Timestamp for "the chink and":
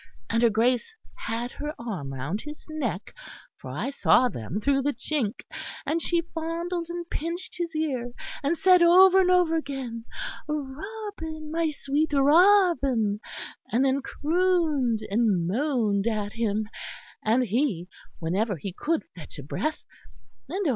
4.81-6.01